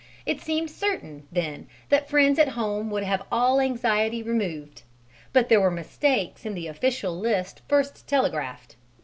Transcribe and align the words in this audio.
It 0.25 0.41
seemed 0.41 0.71
certain, 0.71 1.27
then, 1.31 1.67
that 1.89 2.09
friends 2.09 2.39
at 2.39 2.47
home 2.57 2.89
would 2.89 3.03
have 3.03 3.21
all 3.31 3.59
anxiety 3.59 4.23
removed, 4.23 4.81
but 5.31 5.47
there 5.47 5.61
were 5.61 5.69
mistakes 5.69 6.43
in 6.43 6.55
the 6.55 6.65
official 6.65 7.15
list 7.19 7.61
first 7.69 8.07
telegraphed. 8.07 8.77